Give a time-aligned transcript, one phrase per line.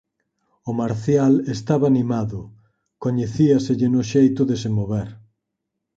[0.69, 2.39] O Marcial estaba animado,
[3.03, 5.09] coñecíaselle no xeito de se mover.